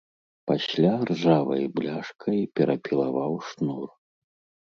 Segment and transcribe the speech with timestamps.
[0.51, 3.87] Пасля ржавай бляшкай перапілаваў шнур.